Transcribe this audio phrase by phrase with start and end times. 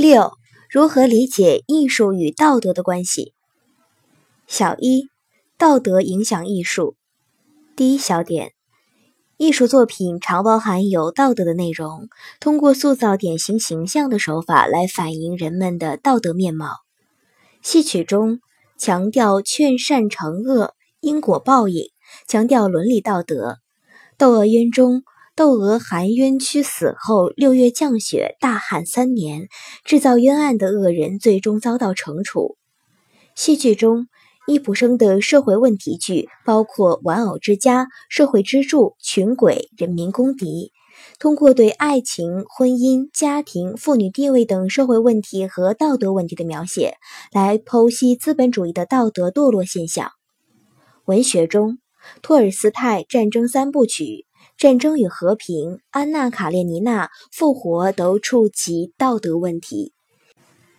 [0.00, 0.34] 六、
[0.70, 3.34] 如何理解艺术与道德的关系？
[4.46, 5.08] 小一、
[5.58, 6.94] 道德影响艺术。
[7.74, 8.52] 第一小点。
[9.38, 12.08] 艺术作品常包含有道德的内容，
[12.38, 16.76] 通过塑造典型形象的手法来反映人们的道德面貌。
[17.60, 18.38] 戏曲中
[18.78, 21.90] 强调劝善惩恶、因果报应，
[22.28, 23.54] 强调伦理道德。
[24.16, 25.02] 《窦娥冤》中，
[25.38, 29.46] 窦娥含冤屈死后，六月降雪，大旱三年，
[29.84, 32.56] 制造冤案的恶人最终遭到惩处。
[33.36, 34.08] 戏剧中。
[34.48, 40.72] 易卜生的社会问题剧包括玩偶之家、社会支柱、群鬼、人民公敌。
[41.20, 46.96] 通过对爱情、婚姻、家庭、妇女地位等社会问题和道德问题的描写，
[47.30, 50.10] 来剖析资本主义的道德堕落现象。
[51.04, 51.78] 文学中，
[52.22, 54.04] 托尔斯泰《战争三部曲》
[54.58, 59.92] 《战争与和平》《安娜·卡列尼娜》《复活》都触及道德问题。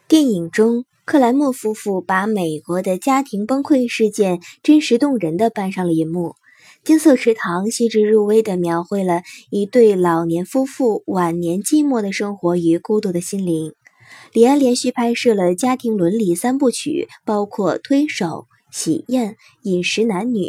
[0.09, 0.83] 电影中。
[1.05, 6.27] 克莱默夫妇把美国的家庭崩溃事件真实动人的搬上了银幕，
[6.83, 13.73] 《金色池塘》细致入微地描绘了一对老年夫妇晚年寂寞的生活与孤独的心灵。
[14.33, 18.25] 李安连续拍摄了家庭伦理三部曲，包括《推手》
[18.69, 19.31] 《喜宴》
[19.63, 20.41] 《饮食男女》。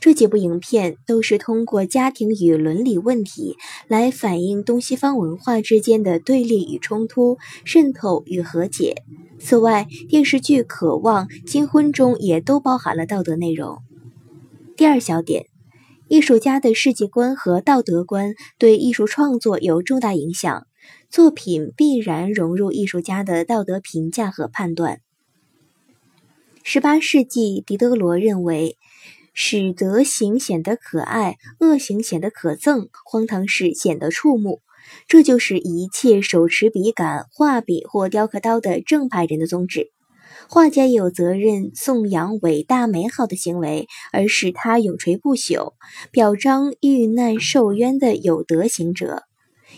[0.00, 3.56] 这几部影片都是通过家庭与伦理问题
[3.88, 9.02] 来反映东西方文化之间的对立与冲突、渗透与和解。
[9.38, 13.78] 此外，电视剧《渴望》《金婚》中也都包含了道德内容。
[14.76, 15.46] 第二小点，
[16.08, 20.66] 艺术家的世界观和道德观对艺术创作有重大影响，
[21.08, 25.00] 作品必然融入艺术家的道德评价和判断。
[26.62, 28.76] 十八世纪，狄德罗认为。
[29.34, 34.62] 使德行显得可爱，恶行显得可憎，荒唐事显得触目。
[35.08, 39.90] 这就是一切手持笔杆、画笔或雕刻刀的正派人的宗旨。
[40.48, 45.72] 画家也有责任颂扬伟大美好的行为，而使它永垂不朽，
[46.12, 49.22] 表彰遇难受冤的有德行者。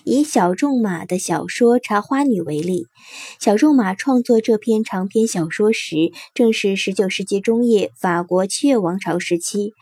[0.09, 2.87] 以小仲马的小说《茶花女》为例，
[3.41, 9.73] 小仲马创作这篇长篇小说时，正是19世纪中叶法国七月王朝时期，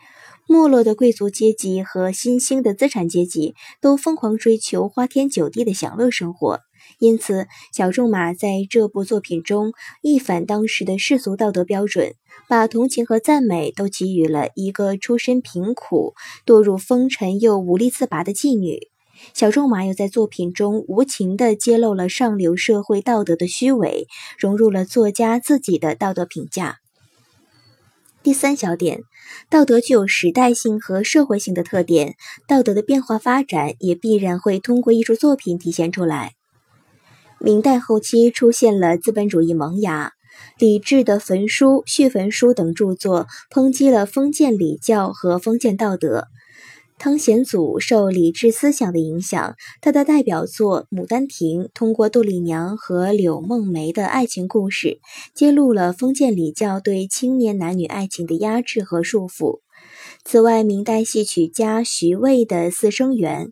[0.49, 6.61] 没落的贵族阶级和新兴的资产阶级都疯狂追求花天酒地的享乐生活。
[6.99, 12.15] 因此，小仲马在这部作品中一反当时的世俗道德标准，
[12.49, 16.15] 把同情和赞美都给予了一个出身贫苦、
[16.47, 18.89] 堕入风尘又无力自拔的妓女。
[19.33, 24.07] 小仲马又在作品中无情地揭露了上流社会道德的虚伪，
[24.39, 26.79] 融入了作家自己的道德评价。
[28.23, 29.01] 第三小点，
[29.51, 32.17] 道德具有时代性和社会性的特点，
[32.49, 36.33] 道德的变化发展也必然会通过艺术作品体现出来。
[37.39, 40.13] 明代后期出现了资本主义萌芽，
[40.59, 46.29] 李治的《焚书》《续焚书》等著作抨击了封建礼教和封建道德。
[46.97, 55.01] 汤显祖受李治思想的影响，他的代表作《牡丹亭》通过杜丽娘和柳梦梅的爱情故事，
[55.35, 59.61] 揭露了封建礼教对青年男女爱情的压制和束缚。
[60.25, 63.47] 此外，明代戏曲家徐渭的《四声猿》、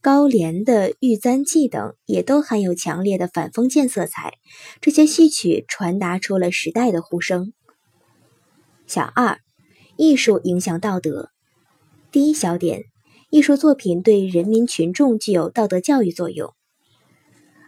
[0.00, 4.34] 高廉的《玉簪记》等，也都含有强烈的反封建色彩。
[4.80, 7.52] 这些戏曲传达出了时代的呼声。
[8.86, 9.38] 小二，
[9.96, 11.30] 艺术影响道德。
[12.12, 12.84] 第一小点。
[13.30, 16.52] 艺术作品对人民群众具有道德教育作用。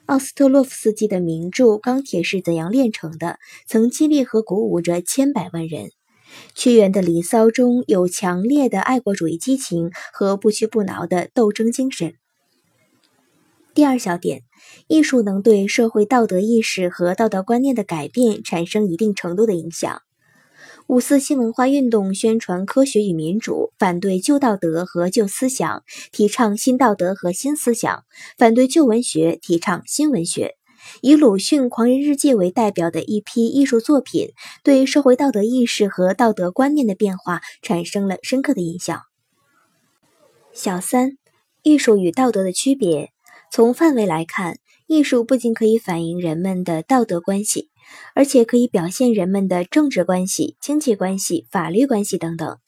[0.05, 3.27] 奥斯特洛夫斯基的名著《钢铁是怎样炼成的》
[3.67, 5.89] 曾激励和鼓舞着千百万人。
[6.55, 12.13] 屈原的《离骚》中有强烈的爱国主义激情和不屈不挠的斗争精神。
[13.73, 14.43] 第二小点，
[14.89, 20.03] 艺术能对社会道德意识和道德观念的改变产生一定程度的影响。
[20.87, 28.05] 五四新文化运动宣传科学与民主，反对旧道德和旧思想，提倡新道德和新思想；
[28.37, 30.57] 反对旧文学，提倡新文学。
[31.01, 34.33] 以鲁迅《狂人日记》为代表的一批艺术作品，
[34.63, 39.01] 对社会道德意识和道德观念的变化产生了深刻的影响。
[40.53, 41.13] 小三，
[41.63, 43.11] 艺术与道德的区别。
[43.51, 47.71] 从范围来看，艺术不仅可以反映人们的道德关系。
[48.15, 52.59] 而且可以表现人们的政治关系、经济关系、法律关系等等。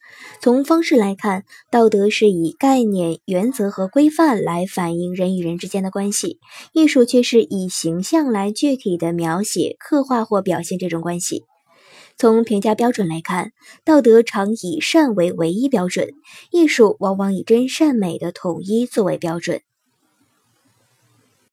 [0.40, 6.38] 从方式来看，道德是以概念、原则和规范来反映人与人之间的关系；
[6.72, 11.44] 艺术却是以形象来具体的描写、刻画或表现这种关系。
[12.18, 13.52] 从评价标准来看，
[13.84, 16.08] 道德常以善为唯一标准，
[16.50, 19.60] 艺术往往以真善美的统一作为标准。